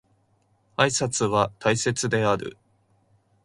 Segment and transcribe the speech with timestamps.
[0.77, 2.57] 挨拶は大切である